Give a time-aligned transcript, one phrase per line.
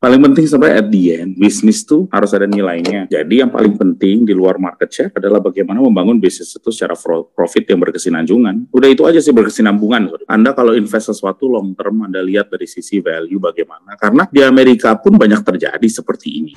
[0.00, 3.04] paling penting sebenarnya at the end bisnis tuh harus ada nilainya.
[3.12, 6.96] Jadi yang paling penting di luar market share adalah bagaimana membangun bisnis itu secara
[7.36, 8.72] profit yang berkesinambungan.
[8.72, 10.24] Udah itu aja sih berkesinambungan.
[10.24, 13.92] Anda kalau invest sesuatu long term Anda lihat dari sisi value bagaimana.
[14.00, 16.52] Karena di Amerika pun banyak terjadi seperti ini.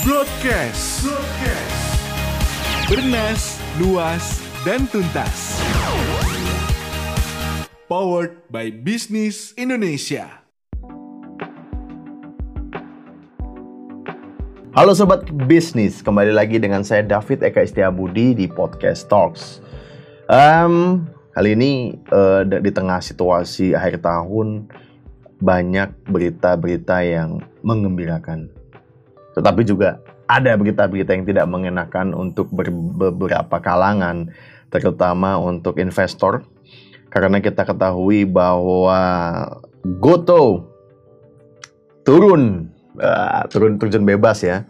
[0.00, 1.04] Broadcast.
[1.04, 1.76] Broadcast.
[2.88, 3.42] Bernas,
[3.76, 4.24] luas,
[4.64, 5.60] dan tuntas.
[7.90, 10.45] Powered by Business Indonesia.
[14.76, 19.64] Halo Sobat Bisnis, kembali lagi dengan saya David Eka Istiabudi di Podcast Talks.
[20.28, 24.68] Um, kali ini uh, di tengah situasi akhir tahun
[25.40, 28.52] banyak berita-berita yang mengembirakan.
[29.32, 34.28] Tetapi juga ada berita-berita yang tidak mengenakan untuk beberapa kalangan,
[34.68, 36.44] terutama untuk investor.
[37.08, 39.00] Karena kita ketahui bahwa
[40.04, 40.68] Goto
[42.04, 44.64] turun uh, turun terjun bebas ya.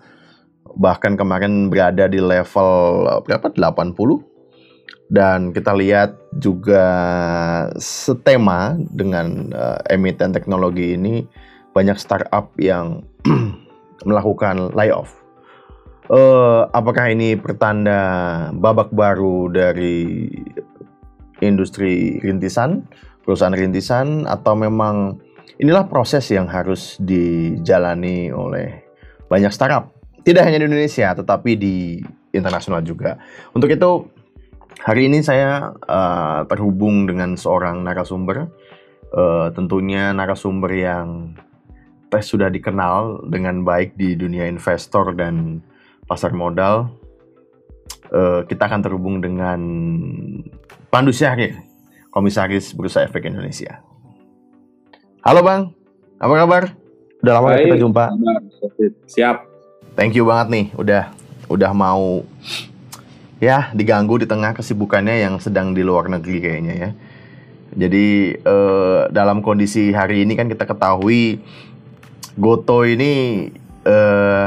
[0.77, 3.53] Bahkan kemarin berada di level uh, berapa?
[3.55, 4.37] 80
[5.07, 6.85] dan kita lihat juga
[7.79, 11.23] setema dengan uh, emiten teknologi ini
[11.71, 13.07] banyak startup yang
[14.09, 15.15] melakukan layoff.
[16.07, 17.99] Uh, apakah ini pertanda
[18.55, 20.31] babak baru dari
[21.43, 22.87] industri rintisan,
[23.27, 25.19] perusahaan rintisan, atau memang
[25.57, 28.85] Inilah proses yang harus dijalani oleh
[29.31, 29.95] banyak startup.
[30.27, 32.03] Tidak hanya di Indonesia, tetapi di
[32.35, 33.17] internasional juga.
[33.55, 34.11] Untuk itu,
[34.83, 38.51] hari ini saya uh, terhubung dengan seorang narasumber.
[39.15, 41.39] Uh, tentunya narasumber yang
[42.11, 45.63] tes sudah dikenal dengan baik di dunia investor dan
[46.05, 46.91] pasar modal.
[48.11, 49.59] Uh, kita akan terhubung dengan
[50.91, 51.59] Pandu Syahrir,
[52.11, 53.83] Komisaris Bursa Efek Indonesia.
[55.27, 55.75] Halo Bang,
[56.23, 56.63] apa kabar?
[57.19, 58.15] Udah lama Baik, kita jumpa.
[59.11, 59.43] Siap.
[59.99, 61.11] Thank you banget nih, udah
[61.51, 62.23] udah mau
[63.43, 66.91] ya diganggu di tengah kesibukannya yang sedang di luar negeri kayaknya ya.
[67.75, 71.43] Jadi eh, dalam kondisi hari ini kan kita ketahui
[72.39, 73.51] Goto ini
[73.83, 74.47] eh,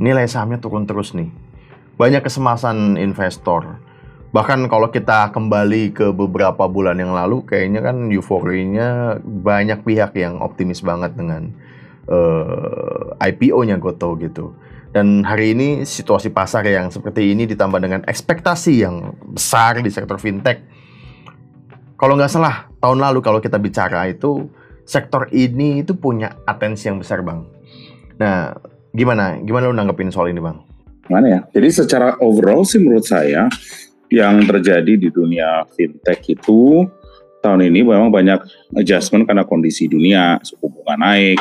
[0.00, 1.28] nilai sahamnya turun terus nih.
[2.00, 3.76] Banyak kesemasan investor
[4.30, 10.38] bahkan kalau kita kembali ke beberapa bulan yang lalu kayaknya kan euforinya banyak pihak yang
[10.38, 11.50] optimis banget dengan
[12.06, 14.54] uh, eh, IPO-nya Goto gitu.
[14.90, 20.18] Dan hari ini situasi pasar yang seperti ini ditambah dengan ekspektasi yang besar di sektor
[20.18, 20.66] fintech.
[21.94, 24.50] Kalau nggak salah tahun lalu kalau kita bicara itu
[24.82, 27.46] sektor ini itu punya atensi yang besar bang.
[28.18, 28.58] Nah
[28.90, 30.58] gimana gimana lu nanggepin soal ini bang?
[31.06, 31.40] Mana ya?
[31.54, 33.46] Jadi secara overall sih menurut saya
[34.10, 36.82] yang terjadi di dunia fintech itu
[37.40, 38.42] tahun ini memang banyak
[38.76, 41.40] adjustment karena kondisi dunia, suku bunga naik,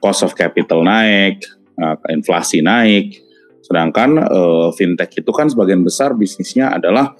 [0.00, 1.44] cost of capital naik,
[1.76, 3.20] uh, inflasi naik.
[3.60, 7.12] Sedangkan uh, fintech itu kan sebagian besar bisnisnya adalah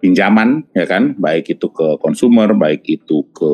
[0.00, 3.52] pinjaman, ya kan, baik itu ke consumer, baik itu ke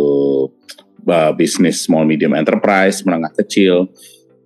[1.10, 3.90] uh, bisnis small medium enterprise, menengah kecil.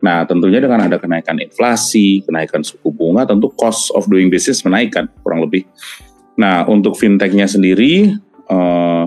[0.01, 5.13] Nah, tentunya dengan ada kenaikan inflasi, kenaikan suku bunga, tentu cost of doing business menaikkan
[5.21, 5.69] kurang lebih.
[6.39, 8.15] Nah, untuk fintechnya sendiri,
[8.51, 9.05] uh,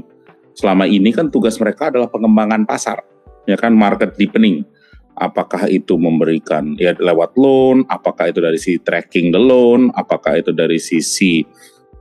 [0.54, 3.02] selama ini kan tugas mereka adalah pengembangan pasar,
[3.48, 4.66] ya kan market deepening.
[5.14, 10.50] Apakah itu memberikan ya lewat loan, apakah itu dari sisi tracking the loan, apakah itu
[10.50, 11.46] dari sisi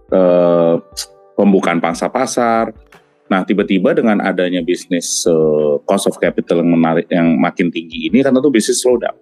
[0.09, 0.81] uh,
[1.37, 2.73] pembukaan pangsa pasar.
[3.29, 8.21] Nah, tiba-tiba dengan adanya bisnis uh, cost of capital yang menarik yang makin tinggi ini
[8.25, 9.17] kan tentu bisnis slowdown.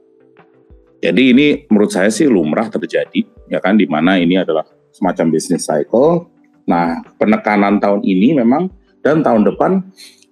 [1.00, 5.66] Jadi ini menurut saya sih lumrah terjadi, ya kan, di mana ini adalah semacam bisnis
[5.66, 6.30] cycle.
[6.66, 8.70] Nah, penekanan tahun ini memang
[9.02, 9.80] dan tahun depan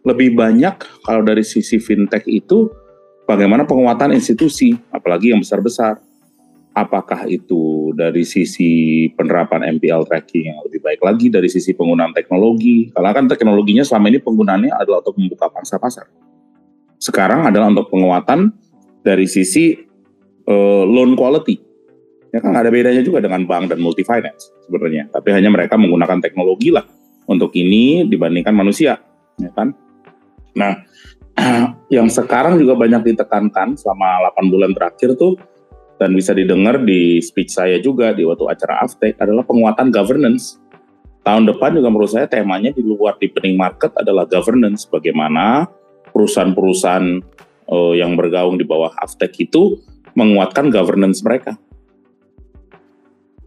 [0.07, 2.71] lebih banyak kalau dari sisi fintech itu
[3.29, 6.01] bagaimana penguatan institusi, apalagi yang besar-besar.
[6.79, 12.95] Apakah itu dari sisi penerapan MPL tracking yang lebih baik lagi, dari sisi penggunaan teknologi.
[12.95, 16.07] Karena kan teknologinya selama ini penggunaannya adalah untuk membuka pangsa pasar.
[17.03, 18.55] Sekarang adalah untuk penguatan
[19.03, 19.75] dari sisi
[20.47, 21.68] uh, loan quality
[22.29, 25.09] ya kan ada bedanya juga dengan bank dan multi finance sebenarnya.
[25.09, 26.85] Tapi hanya mereka menggunakan teknologi lah
[27.29, 29.01] untuk ini dibandingkan manusia
[29.41, 29.73] ya kan?
[30.57, 30.85] Nah
[31.97, 35.39] yang sekarang juga banyak ditekankan selama 8 bulan terakhir tuh
[35.99, 40.63] dan bisa didengar di speech saya juga di waktu acara Aftek adalah penguatan governance.
[41.27, 44.87] Tahun depan juga menurut saya temanya di luar deepening market adalah governance.
[44.87, 45.67] Bagaimana
[46.15, 47.21] perusahaan-perusahaan
[47.69, 49.77] uh, yang bergaung di bawah Aftek itu
[50.17, 51.59] menguatkan governance mereka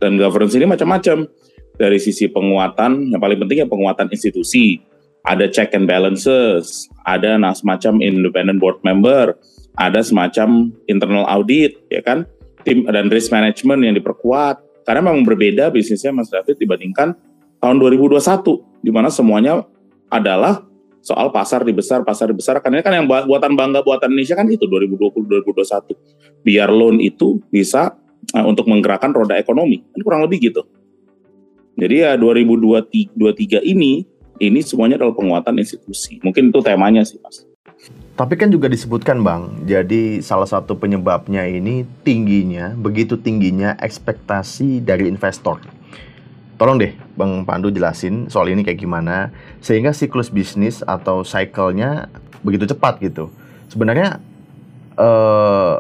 [0.01, 1.30] dan governance ini macam-macam
[1.77, 4.81] dari sisi penguatan yang paling penting ya penguatan institusi
[5.21, 9.38] ada check and balances, ada nah semacam independent board member,
[9.77, 12.25] ada semacam internal audit, ya kan,
[12.65, 14.62] tim dan risk management yang diperkuat.
[14.81, 17.13] Karena memang berbeda bisnisnya Mas David dibandingkan
[17.62, 19.62] tahun 2021, di mana semuanya
[20.09, 20.65] adalah
[21.06, 22.57] soal pasar di besar, pasar di besar.
[22.57, 26.42] Karena kan yang buatan bangga buatan Indonesia kan itu 2020-2021.
[26.42, 27.94] Biar loan itu bisa
[28.36, 29.83] uh, untuk menggerakkan roda ekonomi.
[29.95, 30.63] Ini kurang lebih gitu.
[31.80, 34.06] Jadi ya 2023 ini
[34.42, 36.18] ini semuanya adalah penguatan institusi.
[36.25, 37.45] Mungkin itu temanya sih, Mas.
[38.18, 39.66] Tapi kan juga disebutkan, Bang.
[39.66, 45.62] Jadi salah satu penyebabnya ini tingginya, begitu tingginya ekspektasi dari investor.
[46.62, 49.33] Tolong deh, Bang Pandu jelasin soal ini kayak gimana
[49.66, 52.06] sehingga siklus bisnis atau cycle-nya
[52.45, 53.33] begitu cepat gitu.
[53.66, 54.22] Sebenarnya
[54.94, 55.75] eh,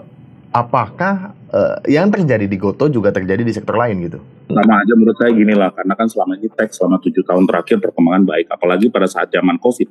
[0.49, 4.19] apakah uh, yang terjadi di Goto juga terjadi di sektor lain gitu?
[4.51, 7.77] Sama aja menurut saya gini lah, karena kan selama ini tech selama tujuh tahun terakhir
[7.79, 9.87] perkembangan baik, apalagi pada saat zaman COVID.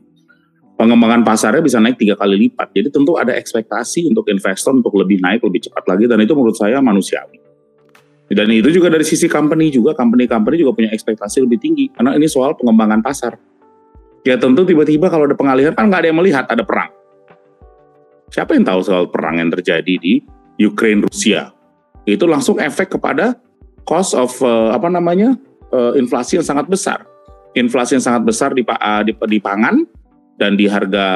[0.81, 5.21] Pengembangan pasarnya bisa naik tiga kali lipat, jadi tentu ada ekspektasi untuk investor untuk lebih
[5.21, 7.37] naik, lebih cepat lagi, dan itu menurut saya manusiawi.
[8.33, 12.25] Dan itu juga dari sisi company juga, company-company juga punya ekspektasi lebih tinggi, karena ini
[12.25, 13.37] soal pengembangan pasar.
[14.25, 16.89] Ya tentu tiba-tiba kalau ada pengalihan, kan nggak ada yang melihat ada perang.
[18.33, 20.25] Siapa yang tahu soal perang yang terjadi di
[20.61, 21.57] Ukraine Rusia.
[22.05, 23.41] Itu langsung efek kepada
[23.89, 25.35] cost of uh, apa namanya
[25.73, 27.09] uh, inflasi yang sangat besar.
[27.57, 29.83] Inflasi yang sangat besar di, uh, di, di pangan
[30.37, 31.07] dan di harga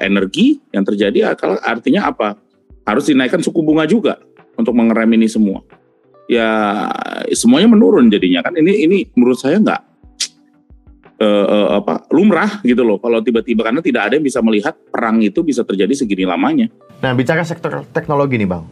[0.00, 2.38] energi yang terjadi artinya apa?
[2.82, 4.18] Harus dinaikkan suku bunga juga
[4.58, 5.62] untuk mengerem ini semua.
[6.30, 6.88] Ya
[7.34, 8.54] semuanya menurun jadinya kan.
[8.54, 9.80] Ini ini menurut saya nggak
[11.22, 12.98] uh, uh, apa lumrah gitu loh.
[12.98, 16.66] Kalau tiba-tiba karena tidak ada yang bisa melihat perang itu bisa terjadi segini lamanya.
[17.02, 18.64] Nah bicara sektor teknologi nih bang,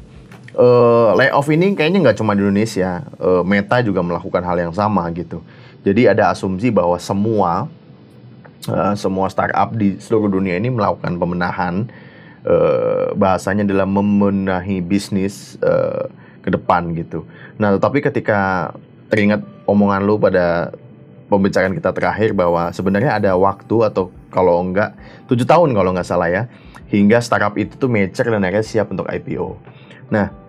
[0.60, 5.08] uh, layoff ini kayaknya nggak cuma di Indonesia, uh, Meta juga melakukan hal yang sama
[5.16, 5.40] gitu.
[5.80, 7.72] Jadi ada asumsi bahwa semua
[8.68, 11.88] uh, semua startup di seluruh dunia ini melakukan pemenahan,
[12.44, 16.12] uh, bahasanya dalam membenahi bisnis uh,
[16.44, 17.24] ke depan gitu.
[17.56, 18.72] Nah, tetapi ketika
[19.08, 20.72] teringat omongan lu pada
[21.32, 24.94] pembicaraan kita terakhir bahwa sebenarnya ada waktu atau kalau enggak
[25.30, 26.42] tujuh tahun kalau nggak salah ya
[26.90, 29.54] hingga startup itu tuh mature dan akhirnya siap untuk IPO.
[30.10, 30.39] Nah,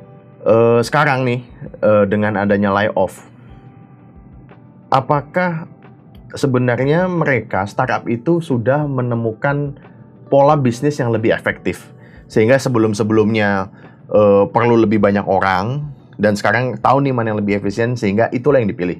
[0.46, 1.40] uh, sekarang nih
[1.82, 3.26] uh, dengan adanya layoff,
[4.90, 5.68] apakah
[6.36, 9.76] sebenarnya mereka startup itu sudah menemukan
[10.32, 11.92] pola bisnis yang lebih efektif
[12.32, 13.68] sehingga sebelum-sebelumnya
[14.08, 15.84] uh, perlu lebih banyak orang
[16.16, 19.00] dan sekarang tahu nih mana yang lebih efisien sehingga itulah yang dipilih.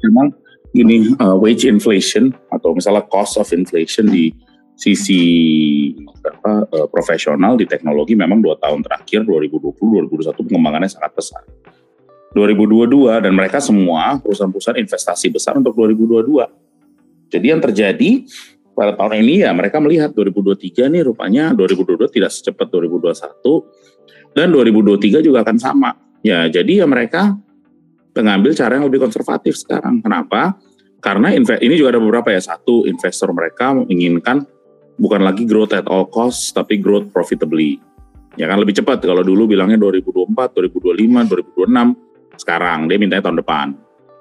[0.00, 0.32] Memang
[0.72, 4.32] ini uh, wage inflation atau misalnya cost of inflation di
[4.80, 5.22] sisi
[6.24, 11.44] apa, uh, profesional di teknologi memang dua tahun terakhir 2020-2021 pengembangannya sangat besar.
[12.32, 16.48] 2022 dan mereka semua perusahaan-perusahaan investasi besar untuk 2022.
[17.28, 18.24] Jadi yang terjadi
[18.72, 25.26] pada tahun ini ya mereka melihat 2023 nih rupanya 2022 tidak secepat 2021 dan 2023
[25.26, 25.90] juga akan sama.
[26.24, 27.36] Ya jadi ya mereka
[28.16, 30.00] mengambil cara yang lebih konservatif sekarang.
[30.00, 30.56] Kenapa?
[31.00, 32.40] Karena ini juga ada beberapa ya.
[32.40, 34.44] Satu, investor mereka menginginkan
[34.96, 37.78] bukan lagi growth at all cost, tapi growth profitably.
[38.38, 43.66] Ya kan lebih cepat kalau dulu bilangnya 2024, 2025, 2026, sekarang dia mintanya tahun depan.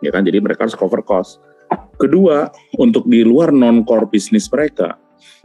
[0.03, 1.39] Ya kan jadi mereka harus cover cost.
[1.99, 2.49] Kedua,
[2.79, 4.97] untuk di luar non-core bisnis mereka,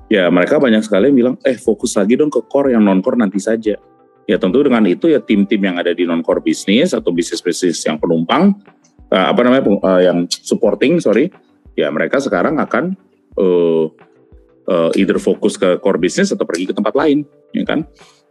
[0.09, 3.43] ya mereka banyak sekali yang bilang, eh fokus lagi dong ke core yang non-core nanti
[3.43, 3.77] saja.
[4.25, 8.57] Ya tentu dengan itu ya tim-tim yang ada di non-core bisnis atau bisnis-bisnis yang penumpang,
[9.13, 11.29] uh, apa namanya, uh, yang supporting, sorry,
[11.77, 12.97] ya mereka sekarang akan
[13.37, 13.93] uh,
[14.69, 17.85] uh, either fokus ke core business atau pergi ke tempat lain, ya kan?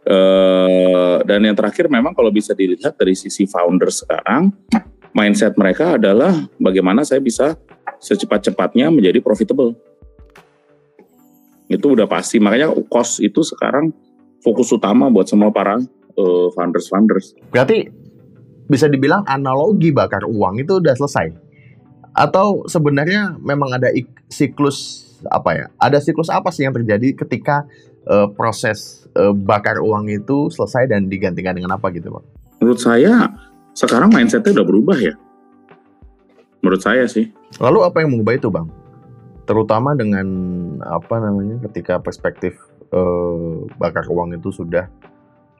[0.04, 4.52] Uh, dan yang terakhir memang kalau bisa dilihat dari sisi founder sekarang,
[5.16, 7.56] mindset mereka adalah bagaimana saya bisa
[8.02, 9.72] secepat-cepatnya menjadi profitable.
[11.70, 13.88] Itu udah pasti, makanya cost itu sekarang
[14.44, 15.80] fokus utama buat semua para
[16.20, 17.32] uh, founders-founders.
[17.48, 17.88] Berarti
[18.68, 21.32] bisa dibilang analogi bakar uang itu udah selesai?
[22.12, 23.88] Atau sebenarnya memang ada
[24.28, 25.66] siklus apa ya?
[25.80, 27.64] Ada siklus apa sih yang terjadi ketika
[28.08, 32.24] uh, proses uh, bakar uang itu selesai dan digantikan dengan apa gitu, Pak?
[32.60, 33.32] Menurut saya
[33.76, 35.14] sekarang mindsetnya udah berubah ya.
[36.64, 37.28] Menurut saya sih.
[37.60, 38.72] Lalu apa yang mengubah itu, Bang?
[39.44, 40.26] Terutama dengan
[40.80, 42.56] apa namanya ketika perspektif
[42.94, 44.88] uh, bakar uang itu sudah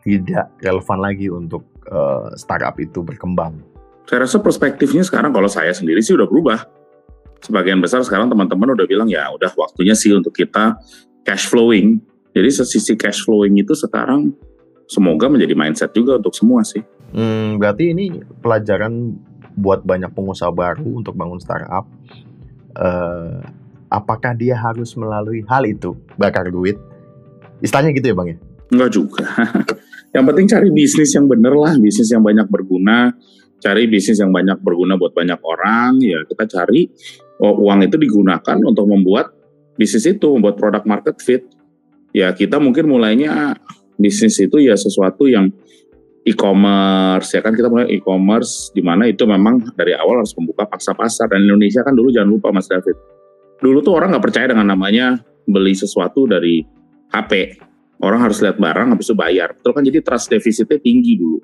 [0.05, 3.61] tidak relevan lagi untuk uh, startup itu berkembang.
[4.05, 6.84] Saya rasa perspektifnya sekarang kalau saya sendiri sih udah berubah
[7.45, 10.81] sebagian besar sekarang teman-teman udah bilang ya udah waktunya sih untuk kita
[11.29, 12.01] cash flowing.
[12.35, 14.33] Jadi sisi cash flowing itu sekarang
[14.89, 16.83] semoga menjadi mindset juga untuk semua sih.
[17.15, 18.11] Hmm, berarti ini
[18.43, 19.15] pelajaran
[19.55, 21.87] buat banyak pengusaha baru untuk bangun startup.
[22.75, 23.39] Uh,
[23.87, 26.75] apakah dia harus melalui hal itu bakar duit?
[27.63, 28.39] Istilahnya gitu ya bang ya?
[28.75, 29.25] Enggak juga.
[30.15, 33.15] yang penting cari bisnis yang bener lah, bisnis yang banyak berguna,
[33.65, 36.93] cari bisnis yang banyak berguna buat banyak orang, ya kita cari
[37.41, 39.33] oh, uang itu digunakan untuk membuat
[39.81, 41.49] bisnis itu, membuat produk market fit.
[42.13, 43.57] Ya kita mungkin mulainya
[43.97, 45.49] bisnis itu ya sesuatu yang
[46.29, 47.57] e-commerce ya kan?
[47.57, 51.33] Kita mulai e-commerce di mana itu memang dari awal harus membuka paksa pasar.
[51.33, 52.95] Dan Indonesia kan dulu jangan lupa Mas David
[53.65, 55.17] dulu tuh orang nggak percaya dengan namanya
[55.49, 56.61] beli sesuatu dari
[57.09, 57.57] HP
[58.05, 59.57] orang harus lihat barang habis itu bayar.
[59.57, 59.83] Betul kan?
[59.87, 61.41] Jadi trust defisitnya tinggi dulu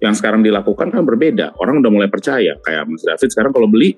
[0.00, 1.56] yang sekarang dilakukan kan berbeda.
[1.60, 2.56] Orang udah mulai percaya.
[2.62, 3.96] Kayak Mas David sekarang kalau beli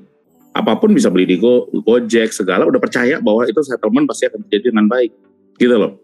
[0.53, 4.45] apa pun bisa beli di Go, Gojek segala udah percaya bahwa itu settlement pasti akan
[4.47, 5.13] terjadi dengan baik.
[5.57, 5.99] Gitu loh.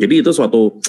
[0.00, 0.80] Jadi itu suatu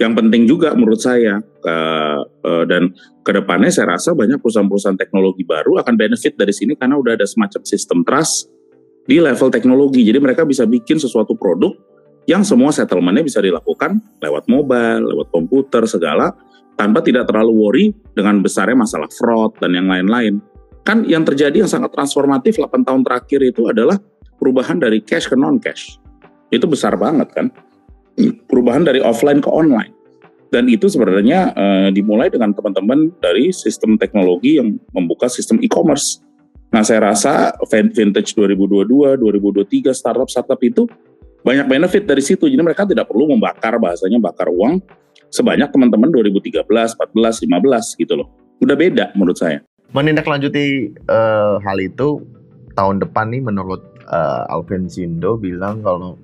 [0.00, 1.38] yang penting juga menurut saya.
[1.60, 2.88] Uh, uh, dan
[3.20, 7.28] ke depannya saya rasa banyak perusahaan-perusahaan teknologi baru akan benefit dari sini karena udah ada
[7.28, 8.48] semacam sistem trust
[9.04, 10.00] di level teknologi.
[10.02, 11.76] Jadi mereka bisa bikin sesuatu produk
[12.24, 16.32] yang semua settlementnya bisa dilakukan lewat mobile, lewat komputer segala
[16.80, 20.40] tanpa tidak terlalu worry dengan besarnya masalah fraud dan yang lain-lain.
[20.80, 24.00] Kan yang terjadi yang sangat transformatif 8 tahun terakhir itu adalah
[24.40, 26.00] perubahan dari cash ke non cash.
[26.48, 27.52] Itu besar banget kan
[28.48, 29.92] perubahan dari offline ke online.
[30.50, 36.24] Dan itu sebenarnya uh, dimulai dengan teman-teman dari sistem teknologi yang membuka sistem e-commerce.
[36.74, 40.90] Nah, saya rasa vintage 2022, 2023 startup-startup itu
[41.46, 42.50] banyak benefit dari situ.
[42.50, 44.82] Jadi mereka tidak perlu membakar bahasanya bakar uang
[45.30, 48.28] sebanyak teman-teman 2013, 14, 15 gitu loh.
[48.60, 49.62] Udah beda menurut saya.
[49.90, 52.22] Menindaklanjuti uh, hal itu
[52.78, 56.14] tahun depan nih menurut uh, Alvin Sindo bilang kalau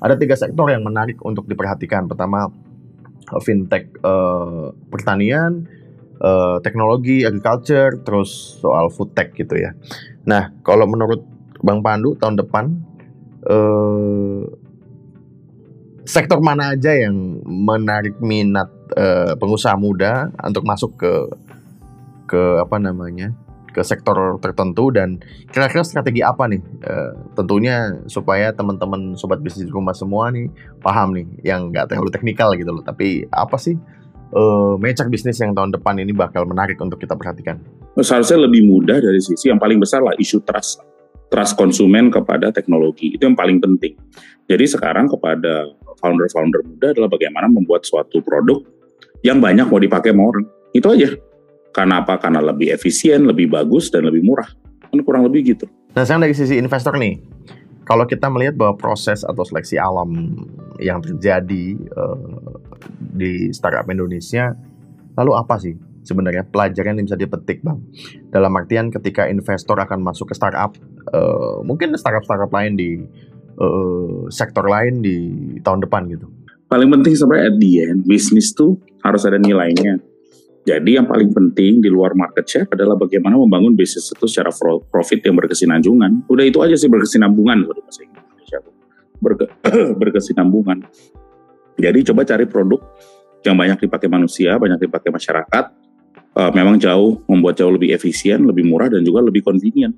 [0.00, 2.08] ada tiga sektor yang menarik untuk diperhatikan.
[2.08, 2.48] Pertama,
[3.40, 5.64] fintech uh, pertanian,
[6.20, 9.72] uh, teknologi, agriculture, terus soal food tech gitu ya.
[10.28, 11.24] Nah, kalau menurut
[11.64, 12.64] Bang Pandu tahun depan
[13.48, 14.44] uh,
[16.04, 21.12] sektor mana aja yang menarik minat uh, pengusaha muda untuk masuk ke
[22.24, 23.32] ke apa namanya
[23.74, 24.92] ke sektor tertentu?
[24.94, 25.18] Dan
[25.50, 26.62] kira-kira strategi apa nih?
[26.84, 30.46] Uh, tentunya supaya teman-teman sobat bisnis rumah semua nih
[30.84, 32.84] paham nih yang nggak terlalu teknikal gitu loh.
[32.84, 33.74] Tapi apa sih
[34.36, 37.58] uh, mencak bisnis yang tahun depan ini bakal menarik untuk kita perhatikan?
[37.98, 40.93] Seharusnya lebih mudah dari sisi yang paling besar lah isu trust
[41.34, 43.98] trust konsumen kepada teknologi itu yang paling penting
[44.46, 48.62] jadi sekarang kepada founder-founder muda adalah bagaimana membuat suatu produk
[49.26, 51.10] yang banyak mau dipakai sama orang itu aja
[51.74, 52.22] karena apa?
[52.22, 54.46] Karena lebih efisien, lebih bagus, dan lebih murah.
[54.94, 55.66] Kan kurang lebih gitu.
[55.98, 57.18] Nah, sekarang dari sisi investor nih,
[57.82, 60.38] kalau kita melihat bahwa proses atau seleksi alam
[60.78, 62.62] yang terjadi uh,
[63.18, 64.54] di startup Indonesia,
[65.18, 65.74] lalu apa sih
[66.04, 67.82] sebenarnya pelajaran yang bisa dipetik, Bang?
[68.30, 70.76] Dalam artian ketika investor akan masuk ke startup,
[71.10, 73.02] uh, mungkin startup-startup lain di
[73.58, 75.16] uh, sektor lain di
[75.64, 76.28] tahun depan gitu.
[76.68, 80.00] Paling penting sebenarnya at the end, bisnis tuh harus ada nilainya
[80.64, 84.48] jadi yang paling penting di luar market share adalah bagaimana membangun bisnis itu secara
[84.88, 86.24] profit yang berkesinambungan.
[86.24, 88.58] Udah itu aja sih berkesinambungan loh bahasa Indonesia.
[89.20, 89.46] Berke,
[90.00, 90.88] berkesinambungan.
[91.76, 92.80] Jadi coba cari produk
[93.44, 95.64] yang banyak dipakai manusia, banyak dipakai masyarakat.
[96.34, 99.94] Uh, memang jauh membuat jauh lebih efisien, lebih murah dan juga lebih convenient.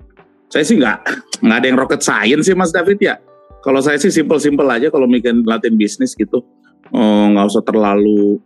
[0.52, 0.98] Saya sih nggak
[1.40, 3.16] nggak ada yang rocket science sih Mas David ya.
[3.64, 6.44] Kalau saya sih simple-simple aja kalau bikin latihan bisnis gitu.
[6.92, 8.38] Oh, nggak usah terlalu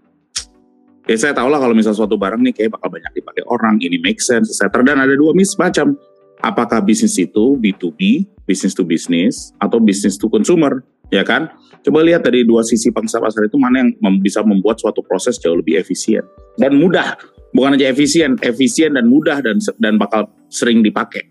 [1.11, 3.99] ya saya tahu lah kalau misal suatu barang nih kayak bakal banyak dipakai orang, ini
[3.99, 4.71] make sense, etc.
[4.87, 5.99] Dan ada dua mis macam.
[6.41, 10.81] Apakah bisnis itu B2B, business to business, atau business to consumer,
[11.13, 11.53] ya kan?
[11.85, 13.93] Coba lihat dari dua sisi pangsa pasar itu mana yang
[14.25, 16.25] bisa membuat suatu proses jauh lebih efisien
[16.57, 17.21] dan mudah.
[17.51, 21.27] Bukan aja efisien, efisien dan mudah dan dan bakal sering dipakai,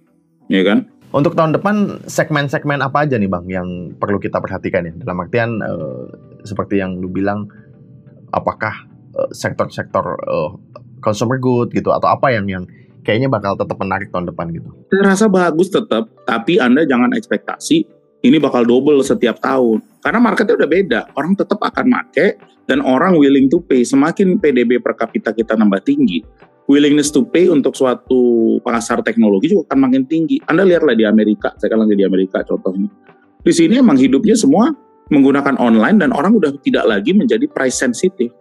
[0.52, 0.88] ya kan?
[1.10, 4.94] Untuk tahun depan segmen-segmen apa aja nih bang yang perlu kita perhatikan ya?
[5.00, 6.06] Dalam artian uh,
[6.46, 7.50] seperti yang lu bilang,
[8.30, 10.54] apakah Eh, sektor-sektor uh,
[11.02, 12.64] consumer good gitu atau apa yang yang
[13.02, 14.70] kayaknya bakal tetap menarik tahun depan gitu.
[14.94, 19.80] Saya rasa bagus tetap, tapi Anda jangan ekspektasi ini bakal double setiap tahun.
[20.00, 23.84] Karena marketnya udah beda, orang tetap akan make dan orang willing to pay.
[23.84, 26.24] Semakin PDB per kapita kita nambah tinggi,
[26.68, 30.40] willingness to pay untuk suatu pasar teknologi juga akan makin tinggi.
[30.48, 32.92] Anda lihatlah di Amerika, saya kan lagi di Amerika contohnya.
[33.40, 34.72] Di sini emang hidupnya semua
[35.10, 38.36] menggunakan online dan orang udah tidak lagi menjadi price sensitive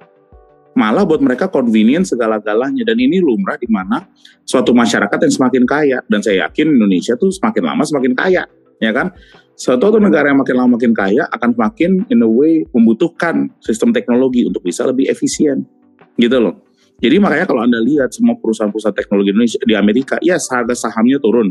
[0.78, 4.06] malah buat mereka convenient segala-galanya dan ini lumrah di mana
[4.46, 8.46] suatu masyarakat yang semakin kaya dan saya yakin Indonesia tuh semakin lama semakin kaya
[8.78, 9.10] ya kan
[9.58, 14.46] suatu negara yang makin lama makin kaya akan semakin in a way membutuhkan sistem teknologi
[14.46, 15.66] untuk bisa lebih efisien
[16.14, 16.62] gitu loh
[17.02, 21.50] jadi makanya kalau anda lihat semua perusahaan-perusahaan teknologi Indonesia di Amerika ya harga sahamnya turun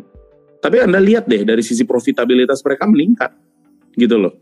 [0.57, 3.31] Tapi Anda lihat deh dari sisi profitabilitas mereka meningkat.
[3.93, 4.33] Gitu loh.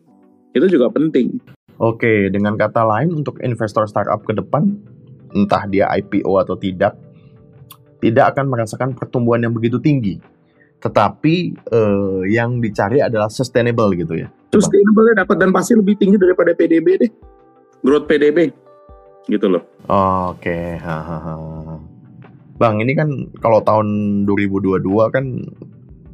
[0.55, 1.39] Itu juga penting.
[1.75, 4.79] Oke, dengan kata lain untuk investor startup ke depan,
[5.35, 6.95] entah dia IPO atau tidak,
[7.99, 10.15] tidak akan merasakan pertumbuhan yang begitu tinggi.
[10.81, 11.35] Tetapi
[11.71, 14.27] eh, yang dicari adalah sustainable gitu ya.
[14.53, 17.11] Sustainable dapat dan pasti lebih tinggi daripada PDB deh.
[17.83, 18.53] Growth PDB.
[19.25, 19.63] Gitu loh.
[20.31, 21.81] Oke, hahaha.
[22.55, 23.09] Bang, ini kan
[23.43, 23.87] kalau tahun
[24.23, 24.79] 2022
[25.11, 25.25] kan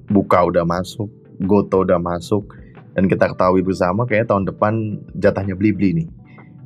[0.09, 1.07] buka udah masuk,
[1.45, 2.49] Goto udah masuk,
[2.97, 4.73] dan kita ketahui bersama kayak tahun depan
[5.21, 6.07] jatahnya Blibli nih.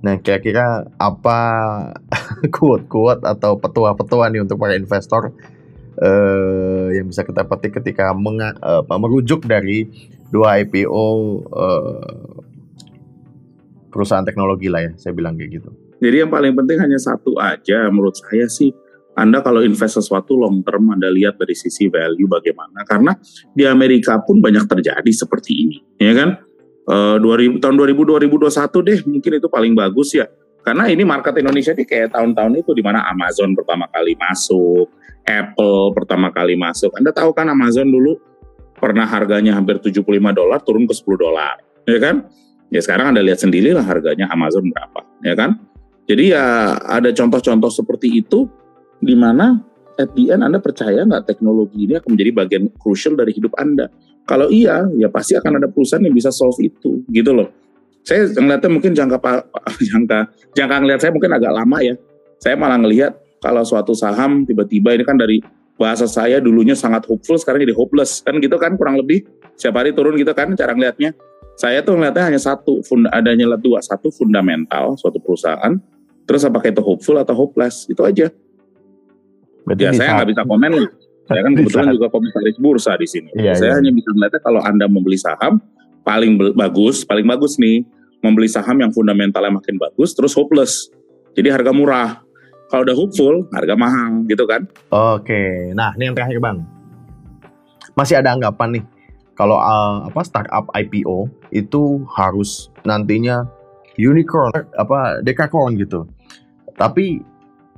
[0.02, 1.40] Nah, kira-kira apa
[2.56, 5.34] quote-quote atau petua-petua nih untuk para investor
[6.00, 9.88] eh, yang bisa kita petik ketika menga- eh, merujuk dari
[10.32, 11.08] dua IPO
[11.46, 12.34] eh,
[13.92, 15.70] perusahaan teknologi lah ya, saya bilang kayak gitu.
[16.04, 18.76] Jadi yang paling penting hanya satu aja menurut saya sih.
[19.16, 22.84] Anda kalau invest sesuatu long term Anda lihat dari sisi value bagaimana.
[22.84, 23.16] Karena
[23.56, 25.78] di Amerika pun banyak terjadi seperti ini.
[25.96, 26.30] Ya kan?
[26.86, 30.28] Eh, 2000, tahun 2000 2021 deh mungkin itu paling bagus ya.
[30.66, 34.90] Karena ini market Indonesia ini kayak tahun-tahun itu di mana Amazon pertama kali masuk,
[35.26, 36.94] Apple pertama kali masuk.
[36.96, 38.22] Anda tahu kan Amazon dulu
[38.78, 41.58] pernah harganya hampir 75 dolar turun ke 10 dolar,
[41.90, 42.30] ya kan?
[42.70, 45.58] Ya sekarang Anda lihat sendirilah harganya Amazon berapa, ya kan?
[46.06, 48.46] Jadi ya ada contoh-contoh seperti itu
[49.02, 49.58] di mana
[49.98, 53.90] at the end Anda percaya nggak teknologi ini akan menjadi bagian crucial dari hidup Anda?
[54.26, 57.50] Kalau iya, ya pasti akan ada perusahaan yang bisa solve itu, gitu loh.
[58.06, 59.18] Saya ngeliatnya mungkin jangka
[59.90, 60.20] jangka
[60.54, 61.96] jangka ngeliat saya mungkin agak lama ya.
[62.38, 65.38] Saya malah ngelihat kalau suatu saham tiba-tiba ini kan dari
[65.78, 69.22] bahasa saya dulunya sangat hopeful sekarang jadi hopeless kan gitu kan kurang lebih
[69.54, 71.14] setiap hari turun gitu kan cara ngelihatnya.
[71.56, 75.72] Saya tuh ngeliatnya hanya satu, funda, adanya dua, satu fundamental suatu perusahaan,
[76.28, 78.28] terus apakah itu hopeful atau hopeless itu aja.
[79.64, 80.72] Berarti Ya saya nggak bisa komen.
[81.26, 83.32] Saya kan kebetulan juga komisaris bursa di sini.
[83.40, 83.78] Iya, saya iya.
[83.80, 85.64] hanya bisa melihatnya kalau anda membeli saham
[86.04, 87.88] paling bagus, paling bagus nih
[88.20, 90.92] membeli saham yang fundamentalnya makin bagus, terus hopeless.
[91.40, 92.25] Jadi harga murah.
[92.70, 94.66] Kalau udah hopeful, harga mahal gitu kan.
[94.90, 96.66] Oke, nah ini yang terakhir bang.
[97.94, 98.86] Masih ada anggapan nih
[99.36, 103.44] kalau uh, apa startup IPO itu harus nantinya
[104.00, 106.08] unicorn apa decacorn gitu.
[106.76, 107.24] Tapi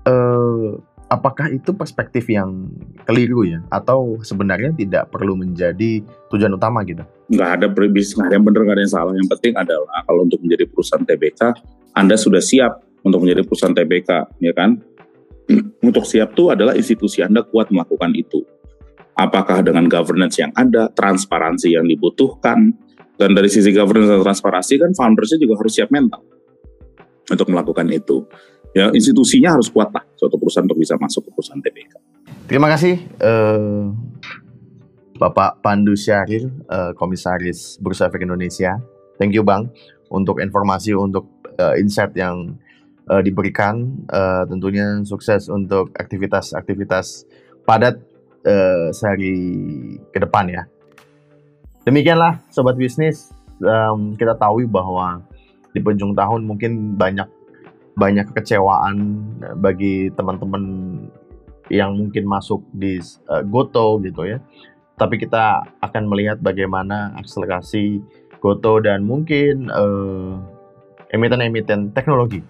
[0.09, 0.69] eh,
[1.13, 2.65] apakah itu perspektif yang
[3.05, 3.61] keliru ya?
[3.69, 6.01] Atau sebenarnya tidak perlu menjadi
[6.33, 7.05] tujuan utama gitu?
[7.29, 9.13] Nggak ada bisnis, nggak ada yang benar, nggak ada yang salah.
[9.13, 11.41] Yang penting adalah kalau untuk menjadi perusahaan TBK,
[11.93, 14.09] Anda sudah siap untuk menjadi perusahaan TBK,
[14.43, 14.77] ya kan?
[15.87, 18.43] Untuk siap tuh adalah institusi Anda kuat melakukan itu.
[19.15, 22.75] Apakah dengan governance yang ada, transparansi yang dibutuhkan,
[23.17, 26.21] dan dari sisi governance dan transparansi kan foundersnya juga harus siap mental
[27.27, 28.23] untuk melakukan itu.
[28.77, 31.93] Ya institusinya harus kuat lah suatu perusahaan untuk bisa masuk ke perusahaan TBK.
[32.45, 33.83] Terima kasih eh,
[35.17, 38.77] Bapak Pandu Syahrir, eh, Komisaris Bursa Efek Indonesia.
[39.17, 39.73] Thank you Bang
[40.13, 41.25] untuk informasi, untuk
[41.57, 42.53] eh, insight yang
[43.09, 44.05] eh, diberikan.
[44.07, 47.27] Eh, tentunya sukses untuk aktivitas-aktivitas
[47.63, 47.99] padat
[48.43, 49.35] eh, sehari
[50.11, 50.63] ke depan ya.
[51.87, 55.25] Demikianlah Sobat Bisnis, Em, kita tahu bahwa
[55.73, 57.25] di penjung tahun mungkin banyak
[57.97, 58.97] banyak kekecewaan
[59.57, 60.63] bagi teman-teman
[61.73, 64.37] yang mungkin masuk di uh, Goto gitu ya.
[64.93, 67.97] Tapi kita akan melihat bagaimana akselerasi
[68.37, 70.37] Goto dan mungkin uh,
[71.09, 72.45] emiten-emiten teknologi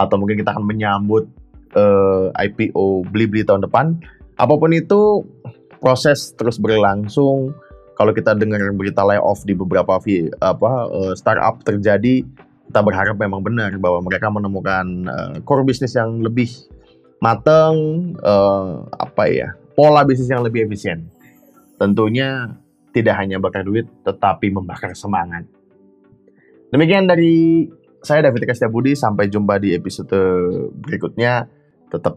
[0.00, 1.28] atau mungkin kita akan menyambut
[1.76, 4.00] uh, IPO Blibli tahun depan.
[4.40, 5.28] Apa pun itu
[5.76, 7.52] proses terus berlangsung.
[8.00, 10.00] Kalau kita dengar berita layoff di beberapa
[10.40, 12.24] apa uh, startup terjadi,
[12.64, 16.48] kita berharap memang benar bahwa mereka menemukan uh, core bisnis yang lebih
[17.20, 17.76] matang,
[18.16, 21.06] eh, apa ya, pola bisnis yang lebih efisien.
[21.76, 22.56] Tentunya
[22.96, 25.44] tidak hanya bakar duit, tetapi membakar semangat.
[26.72, 27.68] Demikian dari
[28.00, 30.16] saya David Eka Setiabudi, sampai jumpa di episode
[30.80, 31.44] berikutnya.
[31.90, 32.16] Tetap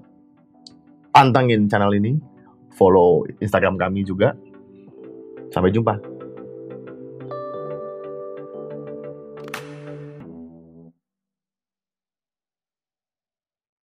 [1.10, 2.18] pantengin channel ini,
[2.78, 4.38] follow Instagram kami juga.
[5.50, 6.13] Sampai jumpa.